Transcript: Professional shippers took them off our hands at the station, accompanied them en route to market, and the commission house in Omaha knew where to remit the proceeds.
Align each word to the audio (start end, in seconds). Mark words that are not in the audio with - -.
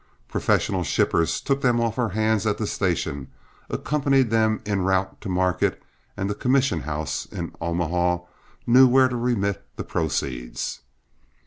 Professional 0.27 0.83
shippers 0.83 1.39
took 1.39 1.61
them 1.61 1.79
off 1.79 1.99
our 1.99 2.09
hands 2.09 2.47
at 2.47 2.57
the 2.57 2.65
station, 2.65 3.27
accompanied 3.69 4.31
them 4.31 4.59
en 4.65 4.81
route 4.81 5.21
to 5.21 5.29
market, 5.29 5.79
and 6.17 6.27
the 6.27 6.33
commission 6.33 6.79
house 6.79 7.27
in 7.27 7.51
Omaha 7.61 8.21
knew 8.65 8.87
where 8.87 9.07
to 9.09 9.15
remit 9.15 9.63
the 9.75 9.83
proceeds. 9.83 10.79